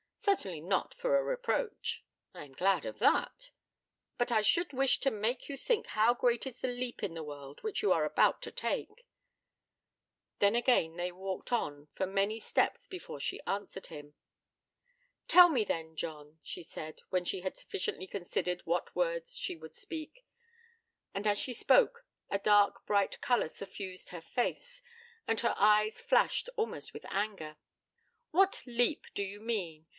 [0.17, 3.51] Certainly not for a reproach.' 'I am glad of that.'
[4.17, 7.23] 'But I should wish to make you think how great is the leap in the
[7.23, 9.05] world which you are about to take.'
[10.39, 14.13] Then again they walked on for many steps before she answered him.
[15.27, 19.75] 'Tell me, then, John,' she said, when she had sufficiently considered what words she would
[19.75, 20.25] speak;
[21.13, 24.81] and as she spoke a dark bright colour suffused her face,
[25.27, 27.57] and her eyes flashed almost with anger.
[28.29, 29.87] 'What leap do you mean?